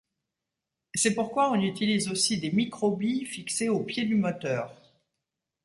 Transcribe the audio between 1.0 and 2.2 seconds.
pourquoi on utilise